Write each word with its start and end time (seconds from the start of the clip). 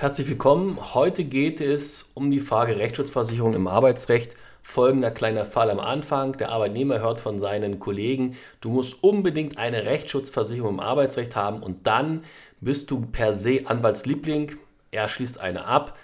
Herzlich 0.00 0.28
willkommen. 0.28 0.94
Heute 0.94 1.24
geht 1.24 1.60
es 1.60 2.12
um 2.14 2.30
die 2.30 2.38
Frage 2.38 2.76
Rechtsschutzversicherung 2.76 3.54
im 3.54 3.66
Arbeitsrecht. 3.66 4.32
Folgender 4.62 5.10
kleiner 5.10 5.44
Fall 5.44 5.72
am 5.72 5.80
Anfang. 5.80 6.34
Der 6.34 6.50
Arbeitnehmer 6.50 7.00
hört 7.00 7.18
von 7.18 7.40
seinen 7.40 7.80
Kollegen, 7.80 8.36
du 8.60 8.70
musst 8.70 9.02
unbedingt 9.02 9.58
eine 9.58 9.86
Rechtsschutzversicherung 9.86 10.74
im 10.74 10.80
Arbeitsrecht 10.80 11.34
haben 11.34 11.64
und 11.64 11.88
dann 11.88 12.22
bist 12.60 12.92
du 12.92 13.00
per 13.00 13.34
se 13.34 13.62
Anwaltsliebling. 13.64 14.52
Er 14.92 15.08
schließt 15.08 15.40
eine 15.40 15.64
ab, 15.64 15.98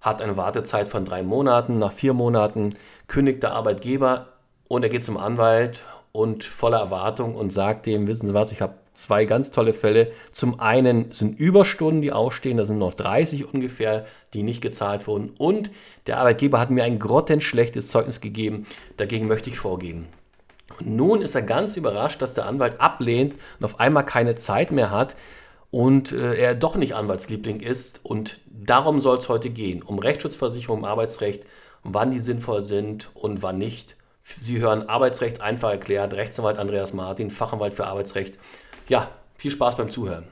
hat 0.00 0.20
eine 0.22 0.36
Wartezeit 0.36 0.88
von 0.88 1.04
drei 1.04 1.22
Monaten. 1.22 1.78
Nach 1.78 1.92
vier 1.92 2.14
Monaten 2.14 2.74
kündigt 3.06 3.44
der 3.44 3.52
Arbeitgeber 3.52 4.26
und 4.66 4.82
er 4.82 4.88
geht 4.88 5.04
zum 5.04 5.16
Anwalt 5.16 5.84
und 6.16 6.44
voller 6.44 6.78
Erwartung 6.78 7.34
und 7.34 7.52
sagt 7.52 7.84
dem, 7.84 8.06
wissen 8.06 8.28
Sie 8.28 8.34
was, 8.34 8.50
ich 8.50 8.62
habe 8.62 8.76
zwei 8.94 9.26
ganz 9.26 9.50
tolle 9.50 9.74
Fälle. 9.74 10.12
Zum 10.32 10.58
einen 10.60 11.12
sind 11.12 11.38
Überstunden, 11.38 12.00
die 12.00 12.10
ausstehen, 12.10 12.56
da 12.56 12.64
sind 12.64 12.78
noch 12.78 12.94
30 12.94 13.52
ungefähr, 13.52 14.06
die 14.32 14.42
nicht 14.42 14.62
gezahlt 14.62 15.06
wurden. 15.06 15.34
Und 15.36 15.70
der 16.06 16.18
Arbeitgeber 16.18 16.58
hat 16.58 16.70
mir 16.70 16.84
ein 16.84 16.98
grottenschlechtes 16.98 17.88
Zeugnis 17.88 18.22
gegeben, 18.22 18.66
dagegen 18.96 19.26
möchte 19.26 19.50
ich 19.50 19.58
vorgehen. 19.58 20.06
Und 20.80 20.96
nun 20.96 21.20
ist 21.20 21.34
er 21.34 21.42
ganz 21.42 21.76
überrascht, 21.76 22.22
dass 22.22 22.32
der 22.32 22.46
Anwalt 22.46 22.80
ablehnt 22.80 23.34
und 23.58 23.66
auf 23.66 23.78
einmal 23.78 24.06
keine 24.06 24.34
Zeit 24.34 24.72
mehr 24.72 24.90
hat 24.90 25.16
und 25.70 26.12
äh, 26.12 26.34
er 26.34 26.54
doch 26.54 26.76
nicht 26.76 26.94
Anwaltsliebling 26.94 27.60
ist. 27.60 28.00
Und 28.02 28.40
darum 28.46 29.00
soll 29.00 29.18
es 29.18 29.28
heute 29.28 29.50
gehen, 29.50 29.82
um 29.82 29.98
Rechtsschutzversicherung 29.98 30.78
im 30.78 30.84
Arbeitsrecht, 30.86 31.44
wann 31.82 32.10
die 32.10 32.20
sinnvoll 32.20 32.62
sind 32.62 33.10
und 33.12 33.42
wann 33.42 33.58
nicht. 33.58 33.96
Sie 34.28 34.58
hören 34.60 34.88
Arbeitsrecht 34.88 35.40
einfach 35.40 35.70
erklärt, 35.70 36.12
Rechtsanwalt 36.14 36.58
Andreas 36.58 36.92
Martin, 36.92 37.30
Fachanwalt 37.30 37.74
für 37.74 37.86
Arbeitsrecht. 37.86 38.38
Ja, 38.88 39.08
viel 39.36 39.52
Spaß 39.52 39.76
beim 39.76 39.88
Zuhören. 39.88 40.24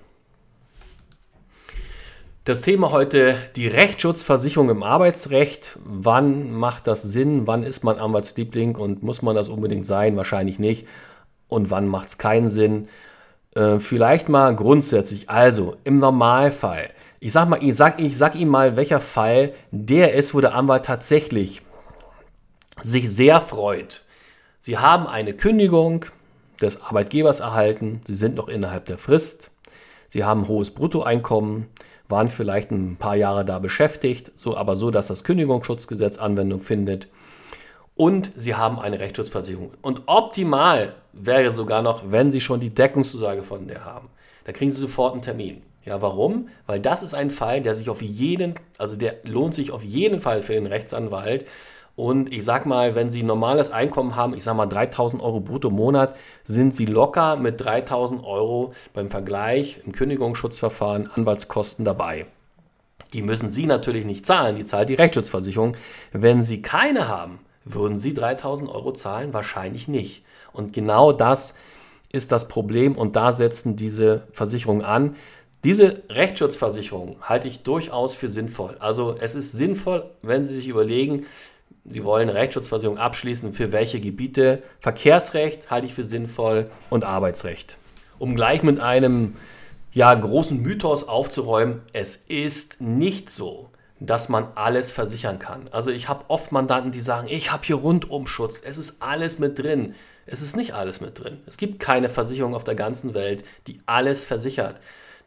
Das 2.42 2.60
Thema 2.60 2.90
heute 2.90 3.36
die 3.54 3.68
Rechtsschutzversicherung 3.68 4.68
im 4.68 4.82
Arbeitsrecht. 4.82 5.78
Wann 5.84 6.52
macht 6.52 6.88
das 6.88 7.04
Sinn? 7.04 7.46
Wann 7.46 7.62
ist 7.62 7.84
man 7.84 7.98
Anwaltsliebling 7.98 8.74
und 8.74 9.04
muss 9.04 9.22
man 9.22 9.36
das 9.36 9.48
unbedingt 9.48 9.86
sein? 9.86 10.16
Wahrscheinlich 10.16 10.58
nicht. 10.58 10.88
Und 11.48 11.70
wann 11.70 11.86
macht 11.86 12.08
es 12.08 12.18
keinen 12.18 12.48
Sinn? 12.48 12.88
Äh, 13.54 13.78
vielleicht 13.78 14.28
mal 14.28 14.56
grundsätzlich. 14.56 15.30
Also 15.30 15.76
im 15.84 16.00
Normalfall. 16.00 16.90
Ich 17.20 17.32
sag 17.32 17.48
mal, 17.48 17.62
ich 17.62 17.76
sag, 17.76 18.00
ich 18.00 18.18
sag 18.18 18.34
Ihnen 18.34 18.50
mal, 18.50 18.76
welcher 18.76 19.00
Fall 19.00 19.54
der 19.70 20.14
ist, 20.14 20.34
wo 20.34 20.40
der 20.40 20.54
Anwalt 20.54 20.84
tatsächlich 20.84 21.62
sich 22.82 23.10
sehr 23.10 23.40
freut. 23.40 24.02
Sie 24.60 24.78
haben 24.78 25.06
eine 25.06 25.34
Kündigung, 25.34 26.06
des 26.60 26.82
Arbeitgebers 26.82 27.40
erhalten, 27.40 28.00
sie 28.06 28.14
sind 28.14 28.36
noch 28.36 28.48
innerhalb 28.48 28.86
der 28.86 28.98
Frist, 28.98 29.50
sie 30.08 30.24
haben 30.24 30.48
hohes 30.48 30.70
Bruttoeinkommen, 30.70 31.66
waren 32.08 32.28
vielleicht 32.28 32.70
ein 32.70 32.96
paar 32.96 33.16
Jahre 33.16 33.44
da 33.44 33.58
beschäftigt, 33.58 34.32
so, 34.34 34.56
aber 34.56 34.76
so, 34.76 34.90
dass 34.90 35.06
das 35.06 35.24
Kündigungsschutzgesetz 35.24 36.18
Anwendung 36.18 36.60
findet. 36.60 37.08
Und 37.96 38.32
sie 38.34 38.56
haben 38.56 38.78
eine 38.78 38.98
Rechtsschutzversicherung. 38.98 39.72
Und 39.80 40.02
optimal 40.06 40.96
wäre 41.12 41.52
sogar 41.52 41.80
noch, 41.80 42.10
wenn 42.10 42.30
sie 42.30 42.40
schon 42.40 42.60
die 42.60 42.74
Deckungszusage 42.74 43.42
von 43.42 43.68
der 43.68 43.84
haben. 43.84 44.08
Da 44.44 44.52
kriegen 44.52 44.70
sie 44.70 44.80
sofort 44.80 45.12
einen 45.12 45.22
Termin. 45.22 45.62
Ja, 45.84 46.02
warum? 46.02 46.48
Weil 46.66 46.80
das 46.80 47.02
ist 47.02 47.14
ein 47.14 47.30
Fall, 47.30 47.62
der 47.62 47.72
sich 47.72 47.88
auf 47.88 48.02
jeden, 48.02 48.54
also 48.78 48.96
der 48.96 49.16
lohnt 49.22 49.54
sich 49.54 49.70
auf 49.70 49.84
jeden 49.84 50.18
Fall 50.18 50.42
für 50.42 50.54
den 50.54 50.66
Rechtsanwalt, 50.66 51.46
und 51.96 52.32
ich 52.32 52.44
sag 52.44 52.66
mal, 52.66 52.94
wenn 52.94 53.10
Sie 53.10 53.22
normales 53.22 53.70
Einkommen 53.70 54.16
haben, 54.16 54.34
ich 54.34 54.42
sag 54.42 54.56
mal 54.56 54.66
3000 54.66 55.22
Euro 55.22 55.40
brutto 55.40 55.68
im 55.68 55.74
Monat, 55.74 56.16
sind 56.42 56.74
Sie 56.74 56.86
locker 56.86 57.36
mit 57.36 57.60
3000 57.60 58.24
Euro 58.24 58.72
beim 58.92 59.10
Vergleich 59.10 59.80
im 59.86 59.92
Kündigungsschutzverfahren 59.92 61.08
Anwaltskosten 61.08 61.84
dabei. 61.84 62.26
Die 63.12 63.22
müssen 63.22 63.50
Sie 63.50 63.66
natürlich 63.66 64.04
nicht 64.04 64.26
zahlen, 64.26 64.56
die 64.56 64.64
zahlt 64.64 64.88
die 64.88 64.94
Rechtsschutzversicherung. 64.94 65.76
Wenn 66.12 66.42
Sie 66.42 66.62
keine 66.62 67.06
haben, 67.06 67.38
würden 67.64 67.96
Sie 67.96 68.12
3000 68.12 68.68
Euro 68.68 68.92
zahlen? 68.92 69.32
Wahrscheinlich 69.32 69.86
nicht. 69.86 70.24
Und 70.52 70.72
genau 70.72 71.12
das 71.12 71.54
ist 72.12 72.32
das 72.32 72.48
Problem 72.48 72.96
und 72.96 73.14
da 73.14 73.30
setzen 73.30 73.76
diese 73.76 74.26
Versicherungen 74.32 74.84
an. 74.84 75.14
Diese 75.62 76.02
Rechtsschutzversicherung 76.10 77.16
halte 77.22 77.48
ich 77.48 77.62
durchaus 77.62 78.14
für 78.14 78.28
sinnvoll. 78.28 78.76
Also 78.80 79.16
es 79.18 79.34
ist 79.34 79.52
sinnvoll, 79.52 80.04
wenn 80.22 80.44
Sie 80.44 80.56
sich 80.56 80.68
überlegen, 80.68 81.24
Sie 81.84 82.02
wollen 82.02 82.30
Rechtsschutzversicherung 82.30 82.98
abschließen. 82.98 83.52
Für 83.52 83.72
welche 83.72 84.00
Gebiete? 84.00 84.62
Verkehrsrecht 84.80 85.70
halte 85.70 85.86
ich 85.86 85.94
für 85.94 86.04
sinnvoll 86.04 86.70
und 86.88 87.04
Arbeitsrecht. 87.04 87.76
Um 88.18 88.34
gleich 88.34 88.62
mit 88.62 88.80
einem 88.80 89.36
ja, 89.92 90.12
großen 90.14 90.60
Mythos 90.60 91.06
aufzuräumen, 91.06 91.82
es 91.92 92.16
ist 92.16 92.80
nicht 92.80 93.28
so, 93.28 93.70
dass 94.00 94.28
man 94.28 94.48
alles 94.54 94.92
versichern 94.92 95.38
kann. 95.38 95.68
Also 95.72 95.90
ich 95.90 96.08
habe 96.08 96.24
oft 96.28 96.52
Mandanten, 96.52 96.90
die 96.90 97.00
sagen, 97.00 97.28
ich 97.30 97.52
habe 97.52 97.64
hier 97.64 97.76
Rundumschutz, 97.76 98.62
es 98.64 98.78
ist 98.78 99.02
alles 99.02 99.38
mit 99.38 99.58
drin. 99.58 99.94
Es 100.26 100.40
ist 100.40 100.56
nicht 100.56 100.72
alles 100.72 101.02
mit 101.02 101.22
drin. 101.22 101.40
Es 101.46 101.58
gibt 101.58 101.80
keine 101.80 102.08
Versicherung 102.08 102.54
auf 102.54 102.64
der 102.64 102.74
ganzen 102.74 103.12
Welt, 103.12 103.44
die 103.66 103.80
alles 103.84 104.24
versichert. 104.24 104.80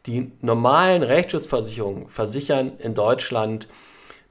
Die 0.06 0.32
normalen 0.40 1.04
Rechtsschutzversicherungen 1.04 2.08
versichern 2.08 2.72
in 2.78 2.94
Deutschland 2.94 3.68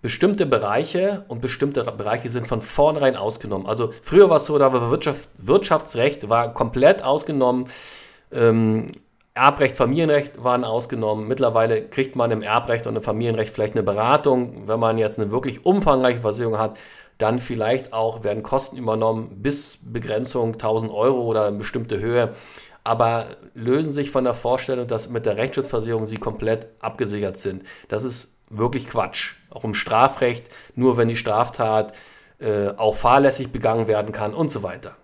bestimmte 0.02 0.46
Bereiche 0.46 1.25
und 1.28 1.41
bestimmte 1.41 1.84
Bereiche 1.84 2.30
sind 2.30 2.47
von 2.47 2.62
vornherein 2.62 3.16
ausgenommen. 3.16 3.66
Also 3.66 3.91
früher 4.03 4.30
war 4.30 4.38
es 4.38 4.46
so, 4.46 4.58
da 4.58 4.72
war 4.72 4.91
Wirtschaft, 4.91 5.30
Wirtschaftsrecht 5.38 6.30
war 6.30 6.53
komplett 6.53 7.03
ausgenommen. 7.03 7.68
Ähm, 8.31 8.91
Erbrecht, 9.34 9.75
Familienrecht 9.78 10.44
waren 10.44 10.63
ausgenommen. 10.63 11.28
Mittlerweile 11.28 11.84
kriegt 11.84 12.16
man 12.16 12.31
im 12.31 12.41
Erbrecht 12.41 12.88
und 12.88 12.96
im 12.96 13.03
Familienrecht 13.03 13.53
vielleicht 13.53 13.75
eine 13.75 13.84
Beratung. 13.84 14.68
Wenn 14.68 14.80
man 14.80 14.97
jetzt 14.97 15.19
eine 15.19 15.31
wirklich 15.31 15.66
umfangreiche 15.66 16.22
Versicherung 16.22 16.57
hat, 16.57 16.78
dann 17.18 17.40
vielleicht 17.40 17.94
auch 17.94 18.24
werden 18.24 18.44
Kosten 18.44 18.78
übernommen 18.78 19.41
bis 19.41 19.80
Begrenzung 19.84 20.53
1000 20.53 20.91
Euro 20.91 21.22
oder 21.22 21.46
eine 21.46 21.57
bestimmte 21.57 22.00
Höhe. 22.00 22.34
Aber 22.84 23.28
lösen 23.53 23.91
sich 23.91 24.12
von 24.12 24.24
der 24.24 24.34
Vorstellung, 24.34 24.88
dass 24.88 25.09
mit 25.09 25.25
der 25.25 25.38
Rechtsschutzversicherung 25.38 26.06
sie 26.06 26.18
komplett 26.18 26.68
abgesichert 26.80 27.38
sind. 27.38 27.63
Das 27.90 28.03
ist 28.03 28.37
wirklich 28.50 28.88
Quatsch. 28.88 29.35
Auch 29.50 29.63
im 29.63 29.74
Strafrecht, 29.74 30.50
nur 30.75 30.97
wenn 30.97 31.08
die 31.08 31.16
Straftat 31.16 31.94
äh, 32.40 32.69
auch 32.78 32.96
fahrlässig 32.96 33.52
begangen 33.52 33.88
werden 33.88 34.12
kann 34.12 34.34
und 34.34 34.50
so 34.52 34.63
weiter. 34.63 34.96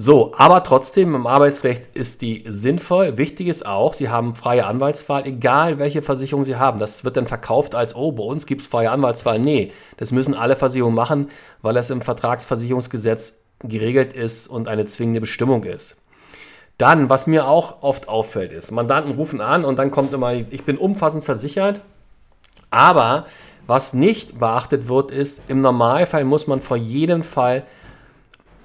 So, 0.00 0.32
aber 0.36 0.62
trotzdem 0.62 1.16
im 1.16 1.26
Arbeitsrecht 1.26 1.96
ist 1.96 2.22
die 2.22 2.44
sinnvoll. 2.46 3.18
Wichtig 3.18 3.48
ist 3.48 3.66
auch, 3.66 3.94
Sie 3.94 4.08
haben 4.08 4.36
freie 4.36 4.64
Anwaltswahl, 4.64 5.26
egal 5.26 5.80
welche 5.80 6.02
Versicherung 6.02 6.44
Sie 6.44 6.54
haben. 6.54 6.78
Das 6.78 7.04
wird 7.04 7.16
dann 7.16 7.26
verkauft 7.26 7.74
als, 7.74 7.96
oh, 7.96 8.12
bei 8.12 8.22
uns 8.22 8.46
gibt 8.46 8.60
es 8.60 8.68
freie 8.68 8.92
Anwaltswahl. 8.92 9.40
Nee, 9.40 9.72
das 9.96 10.12
müssen 10.12 10.34
alle 10.34 10.54
Versicherungen 10.54 10.94
machen, 10.94 11.30
weil 11.62 11.74
das 11.74 11.90
im 11.90 12.00
Vertragsversicherungsgesetz 12.00 13.38
geregelt 13.64 14.12
ist 14.12 14.46
und 14.46 14.68
eine 14.68 14.84
zwingende 14.84 15.20
Bestimmung 15.20 15.64
ist. 15.64 16.00
Dann, 16.78 17.10
was 17.10 17.26
mir 17.26 17.48
auch 17.48 17.82
oft 17.82 18.08
auffällt, 18.08 18.52
ist, 18.52 18.70
Mandanten 18.70 19.16
rufen 19.16 19.40
an 19.40 19.64
und 19.64 19.80
dann 19.80 19.90
kommt 19.90 20.12
immer, 20.12 20.32
ich 20.32 20.64
bin 20.64 20.78
umfassend 20.78 21.24
versichert 21.24 21.82
aber 22.70 23.26
was 23.66 23.92
nicht 23.92 24.38
beachtet 24.40 24.88
wird, 24.88 25.10
ist, 25.10 25.42
im 25.48 25.60
Normalfall 25.60 26.24
muss 26.24 26.46
man 26.46 26.62
vor 26.62 26.76
jedem 26.76 27.22
Fall 27.22 27.64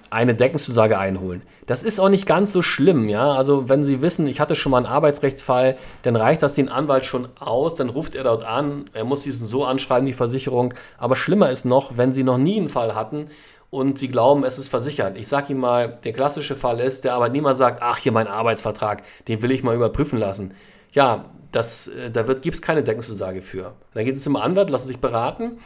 eine 0.10 0.36
Deckungszusage 0.36 0.98
einholen. 0.98 1.42
Das 1.66 1.84
ist 1.84 2.00
auch 2.00 2.10
nicht 2.10 2.26
ganz 2.26 2.54
so 2.54 2.62
schlimm, 2.62 3.10
ja. 3.10 3.34
Also 3.34 3.68
wenn 3.68 3.84
Sie 3.84 4.02
wissen, 4.02 4.28
ich 4.28 4.40
hatte 4.40 4.56
schon 4.56 4.72
mal 4.72 4.78
einen 4.78 4.86
Arbeitsrechtsfall, 4.86 5.78
dann 6.04 6.16
reicht 6.16 6.44
das 6.44 6.54
den 6.54 6.70
Anwalt 6.70 7.06
schon 7.06 7.28
aus, 7.40 7.76
dann 7.76 7.90
ruft 7.90 8.16
er 8.16 8.24
dort 8.24 8.46
an, 8.46 8.90
er 8.94 9.06
muss 9.06 9.22
diesen 9.22 9.48
so 9.48 9.66
anschreiben, 9.66 10.06
die 10.06 10.14
Versicherung. 10.14 10.74
Aber 10.98 11.16
schlimmer 11.16 11.50
ist 11.50 11.66
noch, 11.66 11.98
wenn 11.98 12.14
Sie 12.14 12.24
noch 12.24 12.38
nie 12.38 12.60
einen 12.60 12.70
Fall 12.70 12.96
hatten 12.96 13.26
und 13.70 13.98
Sie 13.98 14.08
glauben, 14.08 14.44
es 14.44 14.60
ist 14.60 14.70
versichert. 14.70 15.18
Ich 15.18 15.28
sage 15.28 15.52
Ihnen 15.52 15.60
mal, 15.60 15.96
der 16.04 16.14
klassische 16.14 16.56
Fall 16.56 16.80
ist, 16.80 17.06
der 17.06 17.16
Arbeitnehmer 17.16 17.56
sagt, 17.56 17.82
ach, 17.82 17.98
hier 17.98 18.12
mein 18.12 18.28
Arbeitsvertrag, 18.28 19.02
den 19.28 19.42
will 19.42 19.52
ich 19.52 19.64
mal 19.64 19.76
überprüfen 19.76 20.20
lassen. 20.20 20.54
Ja, 20.92 21.26
das, 21.54 21.88
äh, 21.88 22.12
da 22.12 22.24
gibt 22.24 22.56
es 22.56 22.62
keine 22.62 22.84
Deckungszusage 22.84 23.42
für. 23.42 23.74
Dann 23.94 24.04
geht 24.04 24.18
es 24.18 24.24
zum 24.24 24.36
Anwalt, 24.36 24.70
lassen 24.70 24.88
sich 24.88 25.00
beraten 25.00 25.60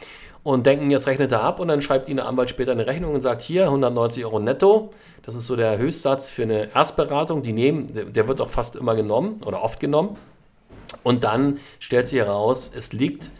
und 0.44 0.66
denken, 0.66 0.90
jetzt 0.90 1.06
rechnet 1.06 1.32
er 1.32 1.42
ab 1.42 1.58
und 1.58 1.68
dann 1.68 1.82
schreibt 1.82 2.08
Ihnen 2.08 2.18
der 2.18 2.26
Anwalt 2.26 2.48
später 2.48 2.72
eine 2.72 2.86
Rechnung 2.86 3.14
und 3.14 3.20
sagt, 3.20 3.42
hier 3.42 3.64
190 3.64 4.24
Euro 4.24 4.38
netto, 4.38 4.90
das 5.22 5.34
ist 5.34 5.46
so 5.46 5.56
der 5.56 5.78
Höchstsatz 5.78 6.30
für 6.30 6.44
eine 6.44 6.72
Erstberatung, 6.74 7.42
die 7.42 7.52
nehmen, 7.52 7.86
der 7.88 8.28
wird 8.28 8.40
auch 8.40 8.50
fast 8.50 8.76
immer 8.76 8.94
genommen 8.94 9.40
oder 9.44 9.62
oft 9.62 9.80
genommen. 9.80 10.16
Und 11.02 11.24
dann 11.24 11.58
stellt 11.80 12.06
sich 12.06 12.18
heraus, 12.18 12.70
es 12.74 12.92
liegt 12.92 13.30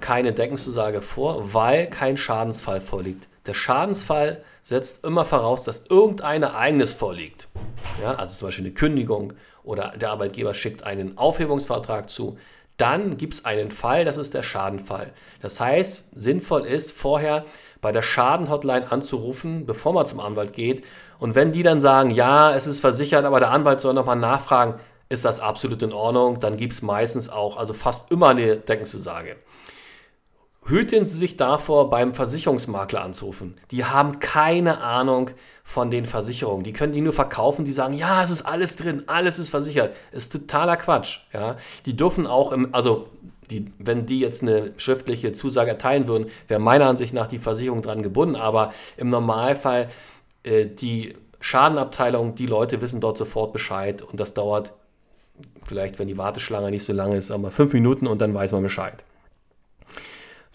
keine 0.00 0.32
Deckungszusage 0.32 1.02
vor, 1.02 1.52
weil 1.54 1.86
kein 1.88 2.16
Schadensfall 2.16 2.80
vorliegt. 2.80 3.28
Der 3.46 3.54
Schadensfall 3.54 4.42
setzt 4.62 5.04
immer 5.04 5.24
voraus, 5.24 5.64
dass 5.64 5.84
irgendein 5.90 6.42
Ereignis 6.42 6.92
vorliegt. 6.92 7.48
Ja, 8.04 8.16
also 8.16 8.36
zum 8.36 8.48
Beispiel 8.48 8.66
eine 8.66 8.74
Kündigung 8.74 9.32
oder 9.62 9.94
der 9.96 10.10
Arbeitgeber 10.10 10.52
schickt 10.52 10.82
einen 10.82 11.16
Aufhebungsvertrag 11.16 12.10
zu, 12.10 12.36
dann 12.76 13.16
gibt 13.16 13.32
es 13.32 13.46
einen 13.46 13.70
Fall, 13.70 14.04
das 14.04 14.18
ist 14.18 14.34
der 14.34 14.42
Schadenfall. 14.42 15.14
Das 15.40 15.58
heißt, 15.58 16.08
sinnvoll 16.14 16.66
ist, 16.66 16.92
vorher 16.92 17.46
bei 17.80 17.92
der 17.92 18.02
Schadenhotline 18.02 18.92
anzurufen, 18.92 19.64
bevor 19.64 19.94
man 19.94 20.04
zum 20.04 20.20
Anwalt 20.20 20.52
geht. 20.52 20.84
Und 21.18 21.34
wenn 21.34 21.50
die 21.50 21.62
dann 21.62 21.80
sagen, 21.80 22.10
ja, 22.10 22.54
es 22.54 22.66
ist 22.66 22.80
versichert, 22.80 23.24
aber 23.24 23.40
der 23.40 23.52
Anwalt 23.52 23.80
soll 23.80 23.94
nochmal 23.94 24.16
nachfragen, 24.16 24.74
ist 25.08 25.24
das 25.24 25.40
absolut 25.40 25.82
in 25.82 25.94
Ordnung. 25.94 26.40
Dann 26.40 26.58
gibt 26.58 26.74
es 26.74 26.82
meistens 26.82 27.30
auch, 27.30 27.56
also 27.56 27.72
fast 27.72 28.10
immer 28.10 28.28
eine 28.28 28.58
Deckenzusage. 28.58 29.36
Hüten 30.66 31.04
Sie 31.04 31.18
sich 31.18 31.36
davor, 31.36 31.90
beim 31.90 32.14
Versicherungsmakler 32.14 33.02
anzurufen. 33.02 33.54
Die 33.70 33.84
haben 33.84 34.18
keine 34.18 34.80
Ahnung 34.80 35.30
von 35.62 35.90
den 35.90 36.06
Versicherungen. 36.06 36.64
Die 36.64 36.72
können 36.72 36.94
die 36.94 37.02
nur 37.02 37.12
verkaufen, 37.12 37.66
die 37.66 37.72
sagen, 37.72 37.92
ja, 37.92 38.22
es 38.22 38.30
ist 38.30 38.42
alles 38.42 38.76
drin, 38.76 39.04
alles 39.06 39.38
ist 39.38 39.50
versichert. 39.50 39.94
ist 40.12 40.32
totaler 40.32 40.78
Quatsch. 40.78 41.18
Ja? 41.34 41.56
Die 41.84 41.94
dürfen 41.94 42.26
auch, 42.26 42.50
im, 42.52 42.74
also 42.74 43.08
die, 43.50 43.70
wenn 43.78 44.06
die 44.06 44.20
jetzt 44.20 44.40
eine 44.40 44.72
schriftliche 44.78 45.34
Zusage 45.34 45.70
erteilen 45.70 46.06
würden, 46.06 46.28
wäre 46.48 46.60
meiner 46.60 46.86
Ansicht 46.86 47.12
nach 47.12 47.26
die 47.26 47.38
Versicherung 47.38 47.82
dran 47.82 48.00
gebunden. 48.02 48.36
Aber 48.36 48.72
im 48.96 49.08
Normalfall 49.08 49.88
äh, 50.44 50.64
die 50.64 51.14
Schadenabteilung, 51.40 52.36
die 52.36 52.46
Leute 52.46 52.80
wissen 52.80 53.02
dort 53.02 53.18
sofort 53.18 53.52
Bescheid 53.52 54.00
und 54.00 54.18
das 54.18 54.32
dauert 54.32 54.72
vielleicht, 55.64 55.98
wenn 55.98 56.08
die 56.08 56.16
Warteschlange 56.16 56.70
nicht 56.70 56.84
so 56.84 56.94
lange 56.94 57.16
ist, 57.16 57.30
aber 57.30 57.50
fünf 57.50 57.74
Minuten 57.74 58.06
und 58.06 58.22
dann 58.22 58.32
weiß 58.32 58.52
man 58.52 58.62
Bescheid. 58.62 59.04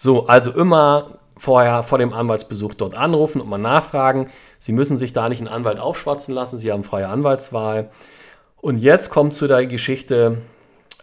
So, 0.01 0.27
also 0.27 0.51
immer 0.51 1.19
vorher 1.35 1.83
vor 1.83 1.97
dem 1.97 2.13
Anwaltsbesuch 2.13 2.73
dort 2.73 2.95
anrufen 2.95 3.41
und 3.41 3.49
mal 3.49 3.57
nachfragen. 3.57 4.29
Sie 4.57 4.71
müssen 4.71 4.95
sich 4.95 5.11
da 5.11 5.27
nicht 5.27 5.39
einen 5.39 5.49
Anwalt 5.49 5.77
aufschwatzen 5.77 6.33
lassen, 6.33 6.57
Sie 6.57 6.71
haben 6.71 6.85
freie 6.85 7.09
Anwaltswahl. 7.09 7.91
Und 8.61 8.77
jetzt 8.77 9.09
kommt 9.09 9.33
zu 9.33 9.45
der 9.45 9.65
Geschichte 9.65 10.37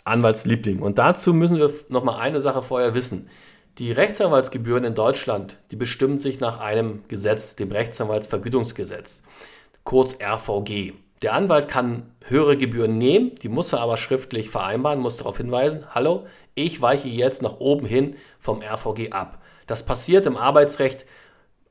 Anwaltsliebling. 0.06 0.80
Und 0.80 0.96
dazu 0.96 1.34
müssen 1.34 1.58
wir 1.58 1.70
noch 1.90 2.04
mal 2.04 2.18
eine 2.18 2.40
Sache 2.40 2.62
vorher 2.62 2.94
wissen. 2.94 3.28
Die 3.76 3.92
Rechtsanwaltsgebühren 3.92 4.84
in 4.84 4.94
Deutschland, 4.94 5.58
die 5.72 5.76
bestimmen 5.76 6.16
sich 6.16 6.40
nach 6.40 6.60
einem 6.60 7.02
Gesetz, 7.06 7.54
dem 7.54 7.70
Rechtsanwaltsvergütungsgesetz, 7.72 9.24
kurz 9.84 10.16
RVG. 10.22 10.94
Der 11.20 11.34
Anwalt 11.34 11.68
kann 11.68 12.14
höhere 12.24 12.56
Gebühren 12.56 12.96
nehmen, 12.96 13.34
die 13.42 13.50
muss 13.50 13.74
er 13.74 13.80
aber 13.80 13.98
schriftlich 13.98 14.48
vereinbaren, 14.48 15.00
muss 15.00 15.18
darauf 15.18 15.36
hinweisen, 15.36 15.84
hallo, 15.90 16.24
ich 16.56 16.82
weiche 16.82 17.08
jetzt 17.08 17.42
nach 17.42 17.60
oben 17.60 17.86
hin 17.86 18.16
vom 18.40 18.60
RVG 18.62 19.12
ab. 19.12 19.40
Das 19.68 19.84
passiert 19.84 20.26
im 20.26 20.36
Arbeitsrecht 20.36 21.06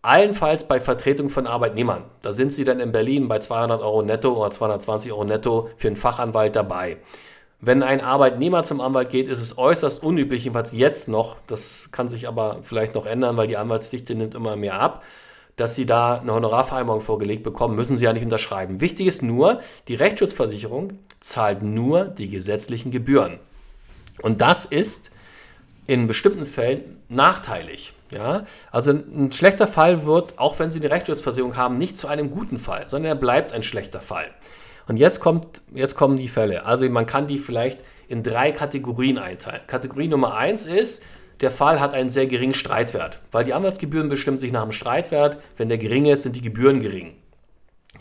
allenfalls 0.01 0.65
bei 0.65 0.79
Vertretung 0.79 1.29
von 1.29 1.47
Arbeitnehmern. 1.47 2.03
Da 2.21 2.31
sind 2.31 2.53
Sie 2.53 2.63
dann 2.63 2.79
in 2.79 2.91
Berlin 2.91 3.27
bei 3.27 3.39
200 3.39 3.81
Euro 3.81 4.03
netto 4.03 4.33
oder 4.33 4.51
220 4.51 5.11
Euro 5.11 5.25
netto 5.25 5.69
für 5.75 5.87
einen 5.87 5.95
Fachanwalt 5.97 6.55
dabei. 6.55 6.97
Wenn 7.59 7.81
ein 7.81 7.99
Arbeitnehmer 7.99 8.61
zum 8.61 8.79
Anwalt 8.79 9.09
geht, 9.09 9.27
ist 9.27 9.41
es 9.41 9.57
äußerst 9.57 10.03
unüblich, 10.03 10.43
jedenfalls 10.43 10.71
jetzt 10.71 11.07
noch, 11.07 11.37
das 11.47 11.89
kann 11.91 12.07
sich 12.07 12.27
aber 12.27 12.59
vielleicht 12.61 12.93
noch 12.93 13.07
ändern, 13.07 13.37
weil 13.37 13.47
die 13.47 13.57
Anwaltsdichte 13.57 14.13
nimmt 14.13 14.35
immer 14.35 14.55
mehr 14.55 14.79
ab, 14.79 15.03
dass 15.55 15.73
Sie 15.73 15.87
da 15.87 16.19
eine 16.19 16.33
Honorarvereinbarung 16.33 17.01
vorgelegt 17.01 17.43
bekommen, 17.43 17.75
müssen 17.75 17.97
Sie 17.97 18.03
ja 18.03 18.13
nicht 18.13 18.23
unterschreiben. 18.23 18.81
Wichtig 18.81 19.07
ist 19.07 19.23
nur, 19.23 19.61
die 19.87 19.95
Rechtsschutzversicherung 19.95 20.99
zahlt 21.19 21.63
nur 21.63 22.05
die 22.05 22.29
gesetzlichen 22.29 22.91
Gebühren. 22.91 23.39
Und 24.21 24.41
das 24.41 24.65
ist 24.65 25.11
in 25.87 26.07
bestimmten 26.07 26.45
Fällen 26.45 27.01
nachteilig. 27.09 27.93
Ja? 28.11 28.45
Also 28.71 28.91
ein 28.91 29.31
schlechter 29.31 29.67
Fall 29.67 30.05
wird, 30.05 30.39
auch 30.39 30.57
wenn 30.59 30.71
Sie 30.71 30.79
eine 30.79 30.89
Rechtsschutzversicherung 30.89 31.55
haben, 31.57 31.75
nicht 31.75 31.97
zu 31.97 32.07
einem 32.07 32.31
guten 32.31 32.57
Fall, 32.57 32.85
sondern 32.87 33.09
er 33.09 33.15
bleibt 33.15 33.53
ein 33.53 33.63
schlechter 33.63 34.01
Fall. 34.01 34.27
Und 34.87 34.97
jetzt, 34.97 35.19
kommt, 35.19 35.61
jetzt 35.73 35.95
kommen 35.95 36.15
die 36.15 36.27
Fälle. 36.27 36.65
Also 36.65 36.87
man 36.89 37.05
kann 37.05 37.27
die 37.27 37.39
vielleicht 37.39 37.81
in 38.07 38.23
drei 38.23 38.51
Kategorien 38.51 39.17
einteilen. 39.17 39.61
Kategorie 39.67 40.07
Nummer 40.07 40.35
eins 40.35 40.65
ist, 40.65 41.03
der 41.41 41.51
Fall 41.51 41.79
hat 41.79 41.93
einen 41.93 42.09
sehr 42.09 42.27
geringen 42.27 42.53
Streitwert, 42.53 43.19
weil 43.31 43.43
die 43.43 43.53
Anwaltsgebühren 43.53 44.09
bestimmen 44.09 44.39
sich 44.39 44.51
nach 44.51 44.63
dem 44.63 44.71
Streitwert. 44.71 45.37
Wenn 45.57 45.69
der 45.69 45.77
gering 45.77 46.05
ist, 46.05 46.23
sind 46.23 46.35
die 46.35 46.41
Gebühren 46.41 46.79
gering. 46.79 47.15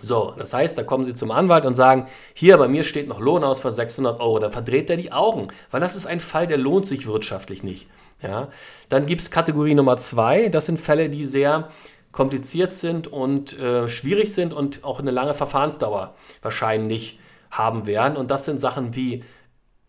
So, 0.04 0.34
das 0.36 0.52
heißt, 0.52 0.76
da 0.76 0.82
kommen 0.82 1.04
Sie 1.04 1.14
zum 1.14 1.30
Anwalt 1.30 1.64
und 1.64 1.74
sagen, 1.74 2.06
hier 2.34 2.58
bei 2.58 2.68
mir 2.68 2.84
steht 2.84 3.08
noch 3.08 3.20
Lohn 3.20 3.42
aus 3.42 3.60
für 3.60 3.70
600 3.70 4.20
Euro. 4.20 4.38
Dann 4.38 4.52
verdreht 4.52 4.90
er 4.90 4.96
die 4.96 5.12
Augen, 5.12 5.48
weil 5.70 5.80
das 5.80 5.96
ist 5.96 6.06
ein 6.06 6.20
Fall, 6.20 6.46
der 6.46 6.58
lohnt 6.58 6.86
sich 6.86 7.06
wirtschaftlich 7.06 7.62
nicht. 7.62 7.88
Ja? 8.22 8.48
Dann 8.90 9.06
gibt 9.06 9.22
es 9.22 9.30
Kategorie 9.30 9.74
Nummer 9.74 9.96
zwei, 9.96 10.48
das 10.50 10.66
sind 10.66 10.78
Fälle, 10.78 11.08
die 11.08 11.24
sehr 11.24 11.70
kompliziert 12.12 12.74
sind 12.74 13.06
und 13.06 13.58
äh, 13.58 13.88
schwierig 13.88 14.34
sind 14.34 14.52
und 14.52 14.84
auch 14.84 15.00
eine 15.00 15.10
lange 15.10 15.34
Verfahrensdauer 15.34 16.14
wahrscheinlich 16.42 17.18
haben 17.50 17.86
werden. 17.86 18.16
Und 18.16 18.30
das 18.30 18.44
sind 18.44 18.60
Sachen 18.60 18.94
wie 18.94 19.24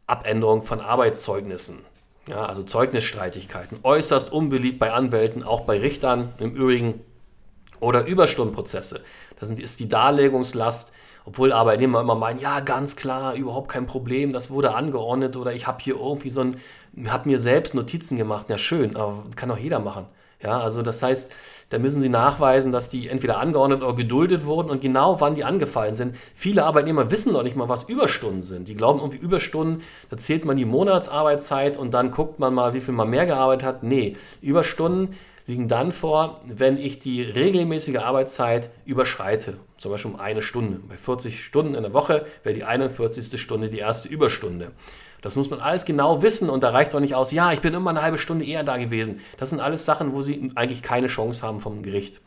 Abänderung 0.08 0.62
von 0.62 0.80
Arbeitszeugnissen. 0.80 1.80
Ja, 2.28 2.46
also 2.46 2.64
Zeugnisstreitigkeiten, 2.64 3.80
äußerst 3.84 4.32
unbeliebt 4.32 4.80
bei 4.80 4.92
Anwälten, 4.92 5.44
auch 5.44 5.62
bei 5.62 5.80
Richtern 5.80 6.34
im 6.40 6.56
Übrigen 6.56 7.02
oder 7.80 8.06
Überstundenprozesse. 8.06 9.04
Das 9.40 9.52
ist 9.52 9.80
die 9.80 9.90
Darlegungslast, 9.90 10.94
obwohl 11.26 11.52
Arbeitnehmer 11.52 12.02
immer 12.02 12.16
meinen, 12.16 12.40
ja, 12.40 12.60
ganz 12.60 12.96
klar, 12.96 13.34
überhaupt 13.36 13.70
kein 13.70 13.86
Problem, 13.88 14.32
das 14.32 14.52
wurde 14.52 14.76
angeordnet 14.76 15.36
oder 15.38 15.54
ich 15.54 15.68
habe 15.68 15.80
hier 15.82 15.96
irgendwie 15.96 16.30
so 16.30 16.42
ein, 16.42 16.58
habe 17.08 17.30
mir 17.30 17.40
selbst 17.40 17.74
Notizen 17.74 18.16
gemacht. 18.16 18.50
Ja, 18.50 18.58
schön, 18.58 18.96
aber 18.96 19.24
kann 19.36 19.50
auch 19.52 19.58
jeder 19.58 19.80
machen. 19.80 20.06
Ja, 20.44 20.60
also 20.60 20.84
das 20.84 21.02
heißt, 21.02 21.32
da 21.70 21.80
müssen 21.80 22.02
Sie 22.02 22.10
nachweisen, 22.10 22.72
dass 22.72 22.90
die 22.90 23.08
entweder 23.08 23.40
angeordnet 23.40 23.82
oder 23.82 23.96
geduldet 23.96 24.46
wurden 24.46 24.70
und 24.70 24.82
genau 24.82 25.20
wann 25.20 25.34
die 25.34 25.44
angefallen 25.44 25.96
sind. 25.96 26.16
Viele 26.36 26.66
Arbeitnehmer 26.66 27.10
wissen 27.10 27.34
noch 27.34 27.42
nicht 27.42 27.56
mal, 27.56 27.70
was 27.70 27.84
Überstunden 27.84 28.44
sind. 28.44 28.68
Die 28.68 28.76
glauben 28.76 29.00
irgendwie 29.00 29.18
Überstunden, 29.18 29.82
da 30.10 30.18
zählt 30.18 30.46
man 30.46 30.58
die 30.58 30.66
Monatsarbeitszeit 30.66 31.78
und 31.78 31.96
dann 31.96 32.12
guckt 32.12 32.38
man 32.38 32.54
mal, 32.54 32.76
wie 32.76 32.82
viel 32.82 32.94
man 32.94 33.10
mehr 33.10 33.26
gearbeitet 33.26 33.66
hat. 33.66 33.84
Nee, 33.84 34.14
Überstunden 34.42 35.16
liegen 35.48 35.68
dann 35.68 35.92
vor, 35.92 36.42
wenn 36.46 36.78
ich 36.78 37.00
die 37.00 37.22
regelmäßige 37.22 37.98
Arbeitszeit 37.98 38.70
überschreite. 38.86 39.58
Zum 39.78 39.92
Beispiel 39.92 40.12
um 40.12 40.20
eine 40.20 40.42
Stunde. 40.42 40.80
Bei 40.88 40.96
40 40.96 41.44
Stunden 41.44 41.76
in 41.76 41.84
der 41.84 41.94
Woche 41.94 42.26
wäre 42.44 42.56
die 42.56 42.64
41. 42.64 43.40
Stunde 43.40 43.70
die 43.70 43.80
erste 43.80 44.08
Überstunde. 44.08 44.72
Das 45.22 45.36
muss 45.36 45.50
man 45.50 45.60
alles 45.60 45.86
genau 45.86 46.22
wissen 46.22 46.50
und 46.50 46.64
da 46.64 46.70
reicht 46.70 46.94
doch 46.94 47.00
nicht 47.00 47.16
aus, 47.16 47.32
ja, 47.32 47.52
ich 47.52 47.62
bin 47.62 47.74
immer 47.74 47.90
eine 47.90 48.02
halbe 48.02 48.18
Stunde 48.18 48.46
eher 48.46 48.64
da 48.64 48.78
gewesen. 48.78 49.22
Das 49.38 49.50
sind 49.50 49.60
alles 49.60 49.86
Sachen, 49.86 50.14
wo 50.14 50.22
Sie 50.22 50.52
eigentlich 50.56 50.84
keine 50.84 51.08
Chance 51.08 51.42
haben 51.42 51.60
vom 51.60 51.82
Gericht. 51.82 52.22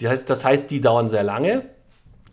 Das 0.00 0.10
heißt, 0.10 0.30
das 0.30 0.44
heißt 0.44 0.70
die 0.70 0.80
dauern 0.80 1.08
sehr 1.08 1.22
lange 1.22 1.64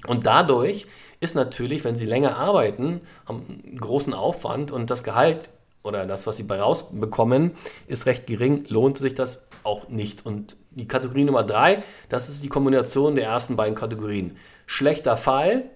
und 0.07 0.25
dadurch 0.25 0.87
ist 1.21 1.35
natürlich, 1.35 1.83
wenn 1.83 1.95
Sie 1.95 2.05
länger 2.05 2.37
arbeiten, 2.37 3.01
haben 3.25 3.61
einen 3.65 3.77
großen 3.77 4.13
Aufwand 4.13 4.71
und 4.71 4.89
das 4.89 5.03
Gehalt 5.03 5.49
oder 5.83 6.05
das, 6.05 6.27
was 6.27 6.37
Sie 6.37 6.45
rausbekommen, 6.49 7.51
ist 7.87 8.05
recht 8.05 8.27
gering, 8.27 8.65
lohnt 8.67 8.97
sich 8.97 9.15
das 9.15 9.48
auch 9.63 9.89
nicht. 9.89 10.25
Und 10.25 10.55
die 10.71 10.87
Kategorie 10.87 11.23
Nummer 11.23 11.43
drei, 11.43 11.83
das 12.09 12.29
ist 12.29 12.43
die 12.43 12.49
Kombination 12.49 13.15
der 13.15 13.25
ersten 13.25 13.55
beiden 13.55 13.75
Kategorien. 13.75 14.37
Schlechter 14.65 15.17
Fall, 15.17 15.69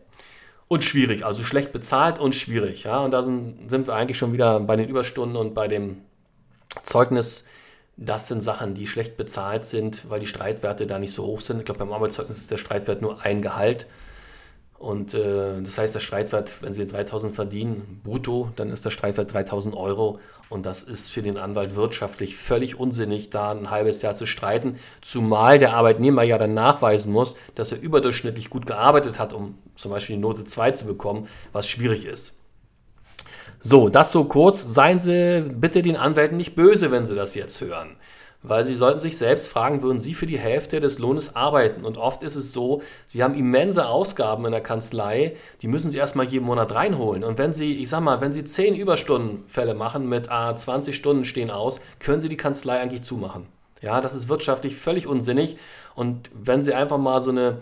und 0.74 0.84
schwierig, 0.84 1.26
also 1.26 1.44
schlecht 1.44 1.72
bezahlt 1.72 2.20
und 2.20 2.34
schwierig. 2.34 2.84
Ja? 2.84 3.02
Und 3.02 3.12
da 3.12 3.22
sind, 3.22 3.70
sind 3.70 3.88
wir 3.88 3.94
eigentlich 3.94 4.18
schon 4.18 4.34
wieder 4.34 4.60
bei 4.60 4.76
den 4.76 4.90
Überstunden 4.90 5.38
und 5.38 5.54
bei 5.54 5.68
dem 5.68 6.02
Zeugnis. 6.82 7.46
Das 7.96 8.28
sind 8.28 8.42
Sachen, 8.42 8.74
die 8.74 8.88
schlecht 8.88 9.16
bezahlt 9.16 9.66
sind, 9.66 10.10
weil 10.10 10.20
die 10.20 10.26
Streitwerte 10.26 10.88
da 10.88 10.98
nicht 10.98 11.14
so 11.14 11.26
hoch 11.26 11.42
sind. 11.42 11.60
Ich 11.60 11.66
glaube, 11.66 11.78
beim 11.80 11.94
Arbeitszeugnis 11.94 12.40
ist 12.40 12.50
der 12.50 12.58
Streitwert 12.58 13.04
nur 13.04 13.24
ein 13.24 13.44
Gehalt. 13.44 13.86
Und 14.84 15.14
äh, 15.14 15.62
das 15.64 15.78
heißt, 15.78 15.96
der 15.96 16.02
Streitwert, 16.02 16.62
wenn 16.62 16.74
Sie 16.74 16.86
3000 16.86 17.34
verdienen, 17.34 18.02
brutto, 18.04 18.50
dann 18.58 18.70
ist 18.70 18.84
der 18.84 18.90
Streitwert 18.90 19.32
3000 19.32 19.78
Euro. 19.78 20.20
Und 20.50 20.66
das 20.66 20.84
ist 20.84 21.10
für 21.10 21.22
den 21.22 21.38
Anwalt 21.38 21.78
wirtschaftlich 21.78 22.36
völlig 22.36 22.78
unsinnig, 22.78 23.30
da 23.30 23.52
ein 23.52 23.70
halbes 23.70 24.02
Jahr 24.02 24.14
zu 24.14 24.26
streiten. 24.26 24.78
Zumal 25.00 25.58
der 25.58 25.74
Arbeitnehmer 25.74 26.24
ja 26.24 26.38
dann 26.38 26.54
nachweisen 26.54 27.14
muss, 27.14 27.38
dass 27.56 27.72
er 27.72 27.80
überdurchschnittlich 27.80 28.50
gut 28.50 28.66
gearbeitet 28.66 29.20
hat, 29.20 29.32
um 29.32 29.58
zum 29.78 29.90
Beispiel 29.90 30.18
die 30.18 30.22
Note 30.22 30.44
2 30.44 30.72
zu 30.72 30.86
bekommen, 30.86 31.30
was 31.54 31.70
schwierig 31.70 32.04
ist. 32.06 32.42
So, 33.62 33.88
das 33.88 34.12
so 34.12 34.26
kurz. 34.26 34.64
Seien 34.64 35.00
Sie 35.00 35.50
bitte 35.50 35.82
den 35.82 35.96
Anwälten 35.96 36.36
nicht 36.36 36.56
böse, 36.56 36.92
wenn 36.92 37.06
Sie 37.06 37.16
das 37.16 37.36
jetzt 37.36 37.62
hören 37.62 37.96
weil 38.44 38.66
sie 38.66 38.76
sollten 38.76 39.00
sich 39.00 39.18
selbst 39.18 39.50
fragen, 39.50 39.82
würden 39.82 40.00
sie 40.00 40.14
für 40.14 40.26
die 40.26 40.38
Hälfte 40.38 40.82
des 40.82 41.00
Lohnes 41.00 41.36
arbeiten? 41.36 41.86
Und 41.86 41.98
oft 41.98 42.22
ist 42.22 42.36
es 42.36 42.52
so, 42.54 42.82
sie 43.06 43.24
haben 43.24 43.34
immense 43.34 43.88
Ausgaben 43.88 44.46
in 44.46 44.52
der 44.52 44.62
Kanzlei, 44.62 45.36
die 45.62 45.68
müssen 45.68 45.90
sie 45.90 45.98
erstmal 45.98 46.26
jeden 46.26 46.46
Monat 46.46 46.76
reinholen. 46.76 47.24
Und 47.24 47.38
wenn 47.38 47.54
sie, 47.54 47.78
ich 47.78 47.90
sag 47.90 48.02
mal, 48.02 48.22
wenn 48.22 48.34
sie 48.34 48.44
10 48.44 48.76
Überstundenfälle 48.76 49.74
machen 49.74 50.08
mit 50.10 50.30
ah, 50.30 50.56
20 50.56 50.96
Stunden 50.96 51.26
stehen 51.26 51.50
aus, 51.50 51.80
können 52.00 52.20
sie 52.20 52.30
die 52.30 52.38
Kanzlei 52.38 52.80
eigentlich 52.80 53.04
zumachen. 53.04 53.48
Ja, 53.82 54.02
das 54.02 54.16
ist 54.16 54.30
wirtschaftlich 54.30 54.76
völlig 54.76 55.08
unsinnig. 55.08 55.58
Und 55.96 56.30
wenn 56.34 56.62
sie 56.62 56.74
einfach 56.74 56.98
mal 56.98 57.22
so 57.22 57.32
eine, 57.32 57.62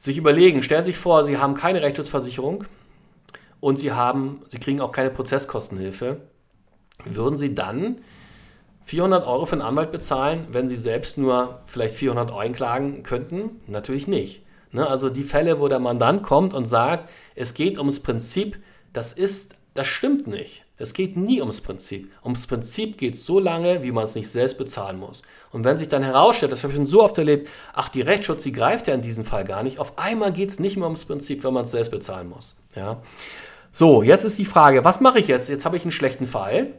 sich 0.00 0.16
überlegen, 0.16 0.62
stellen 0.62 0.82
Sie 0.82 0.92
sich 0.92 0.98
vor, 0.98 1.24
Sie 1.24 1.38
haben 1.38 1.54
keine 1.54 1.82
Rechtsschutzversicherung 1.82 2.64
und 3.60 3.78
Sie 3.78 3.92
haben, 3.92 4.40
Sie 4.48 4.58
kriegen 4.58 4.80
auch 4.80 4.92
keine 4.92 5.10
Prozesskostenhilfe, 5.10 6.22
würden 7.04 7.36
Sie 7.36 7.54
dann 7.54 8.00
400 8.90 9.24
Euro 9.24 9.46
für 9.46 9.52
einen 9.52 9.62
Anwalt 9.62 9.92
bezahlen, 9.92 10.48
wenn 10.50 10.66
sie 10.66 10.74
selbst 10.74 11.16
nur 11.16 11.60
vielleicht 11.66 11.94
400 11.94 12.32
einklagen 12.34 13.04
könnten? 13.04 13.60
Natürlich 13.68 14.08
nicht. 14.08 14.42
Ne? 14.72 14.84
Also 14.84 15.10
die 15.10 15.22
Fälle, 15.22 15.60
wo 15.60 15.68
der 15.68 15.78
Mandant 15.78 16.24
kommt 16.24 16.54
und 16.54 16.64
sagt, 16.64 17.08
es 17.36 17.54
geht 17.54 17.78
ums 17.78 18.00
Prinzip, 18.00 18.58
das 18.92 19.12
ist, 19.12 19.58
das 19.74 19.86
stimmt 19.86 20.26
nicht. 20.26 20.64
Es 20.76 20.92
geht 20.92 21.16
nie 21.16 21.38
ums 21.38 21.60
Prinzip. 21.60 22.10
Ums 22.24 22.48
Prinzip 22.48 22.98
geht 22.98 23.14
es 23.14 23.24
so 23.24 23.38
lange, 23.38 23.84
wie 23.84 23.92
man 23.92 24.02
es 24.02 24.16
nicht 24.16 24.28
selbst 24.28 24.58
bezahlen 24.58 24.98
muss. 24.98 25.22
Und 25.52 25.62
wenn 25.62 25.76
sich 25.76 25.88
dann 25.88 26.02
herausstellt, 26.02 26.50
das 26.50 26.64
habe 26.64 26.72
ich 26.72 26.76
schon 26.76 26.86
so 26.86 27.04
oft 27.04 27.16
erlebt, 27.16 27.48
ach, 27.72 27.90
die 27.90 28.02
Rechtsschutz, 28.02 28.42
die 28.42 28.50
greift 28.50 28.88
ja 28.88 28.94
in 28.94 29.02
diesem 29.02 29.24
Fall 29.24 29.44
gar 29.44 29.62
nicht, 29.62 29.78
auf 29.78 29.98
einmal 30.00 30.32
geht 30.32 30.50
es 30.50 30.58
nicht 30.58 30.76
mehr 30.76 30.86
ums 30.86 31.04
Prinzip, 31.04 31.44
wenn 31.44 31.54
man 31.54 31.62
es 31.62 31.70
selbst 31.70 31.92
bezahlen 31.92 32.28
muss. 32.28 32.56
Ja? 32.74 33.00
So, 33.70 34.02
jetzt 34.02 34.24
ist 34.24 34.36
die 34.36 34.44
Frage, 34.44 34.84
was 34.84 35.00
mache 35.00 35.20
ich 35.20 35.28
jetzt? 35.28 35.48
Jetzt 35.48 35.64
habe 35.64 35.76
ich 35.76 35.84
einen 35.84 35.92
schlechten 35.92 36.26
Fall 36.26 36.74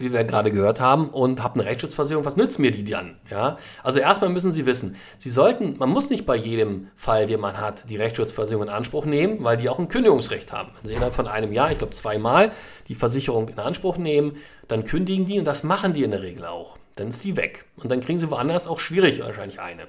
wie 0.00 0.12
wir 0.12 0.24
gerade 0.24 0.50
gehört 0.50 0.80
haben, 0.80 1.10
und 1.10 1.42
habe 1.42 1.60
eine 1.60 1.68
Rechtsschutzversicherung, 1.68 2.24
was 2.24 2.36
nützt 2.36 2.58
mir 2.58 2.70
die 2.70 2.84
dann? 2.84 3.16
Ja? 3.30 3.58
Also 3.82 3.98
erstmal 3.98 4.30
müssen 4.30 4.52
Sie 4.52 4.66
wissen, 4.66 4.96
Sie 5.16 5.30
sollten, 5.30 5.76
man 5.78 5.88
muss 5.88 6.10
nicht 6.10 6.26
bei 6.26 6.36
jedem 6.36 6.88
Fall, 6.94 7.26
den 7.26 7.40
man 7.40 7.60
hat, 7.60 7.88
die 7.90 7.96
Rechtsschutzversicherung 7.96 8.64
in 8.64 8.72
Anspruch 8.72 9.04
nehmen, 9.04 9.42
weil 9.44 9.56
die 9.56 9.68
auch 9.68 9.78
ein 9.78 9.88
Kündigungsrecht 9.88 10.52
haben. 10.52 10.70
Wenn 10.76 10.88
Sie 10.88 10.94
innerhalb 10.94 11.14
von 11.14 11.26
einem 11.26 11.52
Jahr, 11.52 11.72
ich 11.72 11.78
glaube 11.78 11.92
zweimal, 11.92 12.52
die 12.88 12.94
Versicherung 12.94 13.48
in 13.48 13.58
Anspruch 13.58 13.98
nehmen, 13.98 14.36
dann 14.66 14.84
kündigen 14.84 15.26
die 15.26 15.38
und 15.38 15.44
das 15.44 15.62
machen 15.62 15.92
die 15.92 16.04
in 16.04 16.10
der 16.10 16.22
Regel 16.22 16.44
auch. 16.46 16.78
Dann 16.96 17.08
ist 17.08 17.24
die 17.24 17.36
weg. 17.36 17.66
Und 17.76 17.90
dann 17.90 18.00
kriegen 18.00 18.18
Sie 18.18 18.30
woanders 18.30 18.66
auch 18.66 18.80
schwierig 18.80 19.20
wahrscheinlich 19.20 19.60
eine. 19.60 19.86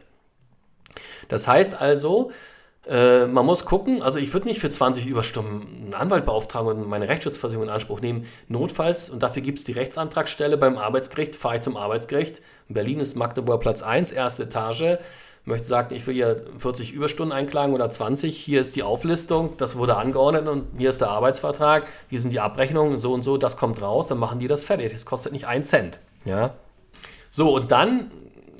Das 1.27 1.47
heißt 1.47 1.79
also, 1.79 2.31
äh, 2.87 3.25
man 3.25 3.45
muss 3.45 3.65
gucken, 3.65 4.01
also 4.01 4.19
ich 4.19 4.33
würde 4.33 4.47
nicht 4.47 4.59
für 4.59 4.69
20 4.69 5.05
Überstunden 5.05 5.85
einen 5.85 5.93
Anwalt 5.93 6.25
beauftragen 6.25 6.69
und 6.69 6.87
meine 6.87 7.09
Rechtsschutzversicherung 7.09 7.67
in 7.67 7.73
Anspruch 7.73 8.01
nehmen. 8.01 8.25
Notfalls, 8.47 9.09
und 9.09 9.21
dafür 9.21 9.41
gibt 9.41 9.59
es 9.59 9.65
die 9.65 9.73
Rechtsantragsstelle 9.73 10.57
beim 10.57 10.77
Arbeitsgericht, 10.77 11.35
fahre 11.35 11.55
ich 11.55 11.61
zum 11.61 11.75
Arbeitsgericht. 11.75 12.41
In 12.69 12.75
Berlin 12.75 12.99
ist 12.99 13.15
Magdeburg 13.15 13.61
Platz 13.61 13.81
1, 13.81 14.11
erste 14.11 14.43
Etage. 14.43 14.97
möchte 15.43 15.67
sagen, 15.67 15.93
ich 15.93 16.07
will 16.07 16.13
hier 16.13 16.43
40 16.57 16.93
Überstunden 16.93 17.33
einklagen 17.33 17.75
oder 17.75 17.89
20. 17.89 18.37
Hier 18.37 18.61
ist 18.61 18.75
die 18.77 18.83
Auflistung, 18.83 19.57
das 19.57 19.75
wurde 19.75 19.97
angeordnet 19.97 20.47
und 20.47 20.67
hier 20.77 20.89
ist 20.89 21.01
der 21.01 21.09
Arbeitsvertrag, 21.09 21.85
hier 22.09 22.21
sind 22.21 22.31
die 22.31 22.39
Abrechnungen, 22.39 22.97
so 22.97 23.13
und 23.13 23.23
so, 23.23 23.37
das 23.37 23.57
kommt 23.57 23.81
raus, 23.81 24.07
dann 24.07 24.19
machen 24.19 24.39
die 24.39 24.47
das 24.47 24.63
fertig. 24.63 24.93
Das 24.93 25.05
kostet 25.05 25.33
nicht 25.33 25.47
einen 25.47 25.65
Cent. 25.65 25.99
Ja? 26.23 26.55
So, 27.29 27.55
und 27.55 27.71
dann 27.71 28.09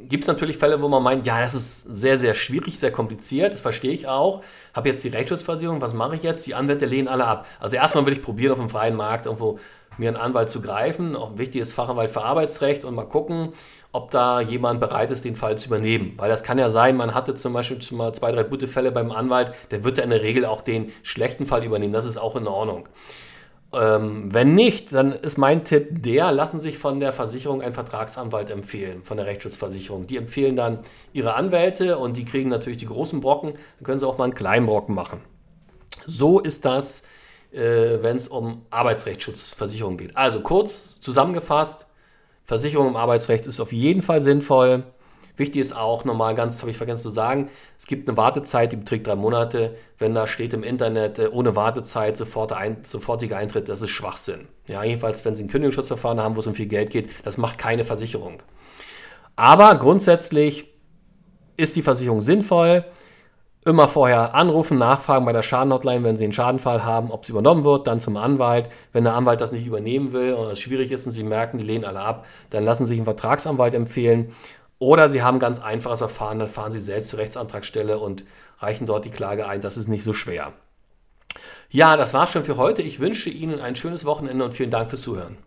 gibt 0.07 0.23
es 0.23 0.27
natürlich 0.27 0.57
Fälle, 0.57 0.81
wo 0.81 0.87
man 0.87 1.03
meint, 1.03 1.25
ja, 1.25 1.41
das 1.41 1.53
ist 1.53 1.81
sehr, 1.81 2.17
sehr 2.17 2.33
schwierig, 2.33 2.79
sehr 2.79 2.91
kompliziert, 2.91 3.53
das 3.53 3.61
verstehe 3.61 3.91
ich 3.91 4.07
auch. 4.07 4.41
Habe 4.73 4.89
jetzt 4.89 5.03
die 5.03 5.09
Rechtsschutzversicherung, 5.09 5.81
was 5.81 5.93
mache 5.93 6.15
ich 6.15 6.23
jetzt? 6.23 6.45
Die 6.47 6.55
Anwälte 6.55 6.85
lehnen 6.85 7.07
alle 7.07 7.25
ab. 7.25 7.47
Also 7.59 7.75
erstmal 7.75 8.05
will 8.05 8.13
ich 8.13 8.21
probieren, 8.21 8.51
auf 8.51 8.59
dem 8.59 8.69
freien 8.69 8.95
Markt 8.95 9.25
irgendwo 9.25 9.59
mir 9.97 10.07
einen 10.07 10.17
Anwalt 10.17 10.49
zu 10.49 10.61
greifen, 10.61 11.15
auch 11.15 11.31
ein 11.31 11.37
wichtiges 11.37 11.73
Fachanwalt 11.73 12.09
für 12.09 12.23
Arbeitsrecht 12.23 12.85
und 12.85 12.95
mal 12.95 13.05
gucken, 13.05 13.53
ob 13.91 14.11
da 14.11 14.39
jemand 14.39 14.79
bereit 14.79 15.11
ist, 15.11 15.25
den 15.25 15.35
Fall 15.35 15.57
zu 15.57 15.67
übernehmen. 15.67 16.13
Weil 16.17 16.29
das 16.29 16.43
kann 16.43 16.57
ja 16.57 16.69
sein, 16.69 16.95
man 16.95 17.13
hatte 17.13 17.35
zum 17.35 17.53
Beispiel 17.53 17.81
schon 17.81 17.97
mal 17.97 18.13
zwei, 18.13 18.31
drei 18.31 18.43
gute 18.43 18.67
Fälle 18.67 18.91
beim 18.91 19.11
Anwalt, 19.11 19.51
der 19.71 19.83
wird 19.83 19.97
ja 19.97 20.03
in 20.03 20.11
der 20.11 20.21
Regel 20.21 20.45
auch 20.45 20.61
den 20.61 20.91
schlechten 21.03 21.45
Fall 21.45 21.65
übernehmen. 21.65 21.93
Das 21.93 22.05
ist 22.05 22.17
auch 22.17 22.35
in 22.35 22.47
Ordnung. 22.47 22.87
Ähm, 23.71 24.33
wenn 24.33 24.55
nicht, 24.55 24.93
dann 24.93 25.11
ist 25.11 25.37
mein 25.37 25.63
Tipp 25.63 26.01
der, 26.01 26.31
lassen 26.31 26.59
sich 26.59 26.79
von 26.79 26.99
der 26.99 27.13
Versicherung 27.13 27.61
einen 27.61 27.73
Vertragsanwalt 27.73 28.49
empfehlen, 28.49 29.03
von 29.03 29.17
der 29.17 29.27
Rechtsschutzversicherung. 29.27 30.07
Die 30.07 30.17
empfehlen 30.17 30.55
dann 30.55 30.79
ihre 31.13 31.35
Anwälte 31.35 31.97
und 31.99 32.17
die 32.17 32.25
kriegen 32.25 32.49
natürlich 32.49 32.79
die 32.79 32.87
großen 32.87 33.19
Brocken, 33.21 33.53
dann 33.53 33.83
können 33.83 33.99
sie 33.99 34.07
auch 34.07 34.17
mal 34.17 34.23
einen 34.23 34.33
kleinen 34.33 34.65
Brocken 34.65 34.95
machen. 34.95 35.21
So 36.07 36.39
ist 36.39 36.65
das, 36.65 37.03
äh, 37.51 37.59
wenn 38.01 38.15
es 38.15 38.27
um 38.27 38.65
Arbeitsrechtsschutzversicherung 38.71 39.97
geht. 39.97 40.17
Also 40.17 40.41
kurz 40.41 40.99
zusammengefasst, 40.99 41.85
Versicherung 42.45 42.87
im 42.87 42.95
Arbeitsrecht 42.95 43.45
ist 43.45 43.59
auf 43.59 43.71
jeden 43.71 44.01
Fall 44.01 44.21
sinnvoll. 44.21 44.83
Wichtig 45.37 45.61
ist 45.61 45.75
auch 45.75 46.05
nochmal 46.05 46.35
ganz, 46.35 46.61
habe 46.61 46.71
ich 46.71 46.77
vergessen 46.77 47.03
zu 47.03 47.09
sagen, 47.09 47.49
es 47.77 47.87
gibt 47.87 48.09
eine 48.09 48.17
Wartezeit, 48.17 48.71
die 48.71 48.75
beträgt 48.75 49.07
drei 49.07 49.15
Monate. 49.15 49.75
Wenn 49.97 50.13
da 50.13 50.27
steht 50.27 50.53
im 50.53 50.63
Internet, 50.63 51.19
äh, 51.19 51.27
ohne 51.31 51.55
Wartezeit, 51.55 52.17
sofort 52.17 52.53
ein, 52.53 52.83
sofortiger 52.83 53.37
Eintritt, 53.37 53.69
das 53.69 53.81
ist 53.81 53.91
Schwachsinn. 53.91 54.47
Ja, 54.67 54.83
jedenfalls, 54.83 55.23
wenn 55.25 55.35
Sie 55.35 55.43
ein 55.43 55.49
Kündigungsschutzverfahren 55.49 56.19
haben, 56.19 56.35
wo 56.35 56.39
es 56.39 56.47
um 56.47 56.55
viel 56.55 56.67
Geld 56.67 56.89
geht, 56.89 57.09
das 57.23 57.37
macht 57.37 57.57
keine 57.57 57.85
Versicherung. 57.85 58.41
Aber 59.35 59.75
grundsätzlich 59.75 60.65
ist 61.55 61.75
die 61.75 61.81
Versicherung 61.81 62.21
sinnvoll. 62.21 62.85
Immer 63.65 63.89
vorher 63.89 64.35
anrufen, 64.35 64.77
nachfragen 64.77 65.25
bei 65.25 65.33
der 65.33 65.41
Schadenhotline, 65.41 66.03
wenn 66.03 66.15
Sie 66.15 66.23
einen 66.23 66.33
Schadenfall 66.33 66.85
haben, 66.85 67.11
ob 67.11 67.23
es 67.23 67.29
übernommen 67.29 67.65
wird, 67.65 67.87
dann 67.87 67.99
zum 67.99 68.15
Anwalt. 68.15 68.69
Wenn 68.93 69.03
der 69.03 69.15
Anwalt 69.15 69.41
das 69.41 69.51
nicht 69.51 69.67
übernehmen 69.67 70.13
will 70.13 70.33
oder 70.33 70.53
es 70.53 70.61
schwierig 70.61 70.91
ist 70.91 71.05
und 71.05 71.11
Sie 71.11 71.23
merken, 71.23 71.57
die 71.57 71.65
lehnen 71.65 71.83
alle 71.83 71.99
ab, 71.99 72.25
dann 72.51 72.63
lassen 72.63 72.85
Sie 72.85 72.91
sich 72.91 72.99
einen 72.99 73.05
Vertragsanwalt 73.05 73.73
empfehlen 73.73 74.33
oder 74.79 75.09
Sie 75.09 75.21
haben 75.21 75.39
ganz 75.39 75.59
einfaches 75.59 75.99
Verfahren, 75.99 76.39
dann 76.39 76.47
fahren 76.47 76.71
Sie 76.71 76.79
selbst 76.79 77.09
zur 77.09 77.19
Rechtsantragsstelle 77.19 77.99
und 77.99 78.25
reichen 78.59 78.85
dort 78.85 79.05
die 79.05 79.11
Klage 79.11 79.47
ein. 79.47 79.61
Das 79.61 79.77
ist 79.77 79.87
nicht 79.87 80.03
so 80.03 80.13
schwer. 80.13 80.53
Ja, 81.69 81.97
das 81.97 82.13
war's 82.13 82.31
schon 82.31 82.45
für 82.45 82.57
heute. 82.57 82.81
Ich 82.81 82.99
wünsche 82.99 83.29
Ihnen 83.29 83.59
ein 83.59 83.75
schönes 83.75 84.05
Wochenende 84.05 84.43
und 84.43 84.53
vielen 84.53 84.71
Dank 84.71 84.89
fürs 84.89 85.03
Zuhören. 85.03 85.37